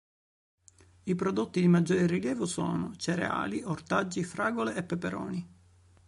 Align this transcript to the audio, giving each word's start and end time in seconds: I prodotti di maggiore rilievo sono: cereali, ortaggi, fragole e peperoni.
I 1.03 1.13
prodotti 1.15 1.61
di 1.61 1.67
maggiore 1.67 2.07
rilievo 2.07 2.47
sono: 2.47 2.95
cereali, 2.95 3.61
ortaggi, 3.63 4.23
fragole 4.23 4.73
e 4.73 4.81
peperoni. 4.81 5.47